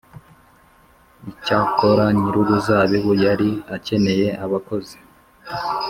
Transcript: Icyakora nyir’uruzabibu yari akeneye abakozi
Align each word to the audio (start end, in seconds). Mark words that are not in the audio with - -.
Icyakora 1.31 2.05
nyir’uruzabibu 2.17 3.11
yari 3.25 3.49
akeneye 3.75 4.27
abakozi 4.45 4.97